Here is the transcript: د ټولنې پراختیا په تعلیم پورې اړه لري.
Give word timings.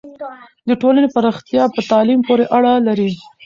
د 0.67 0.69
ټولنې 0.81 1.07
پراختیا 1.15 1.63
په 1.75 1.81
تعلیم 1.91 2.19
پورې 2.27 2.45
اړه 2.57 2.73
لري. 2.87 3.11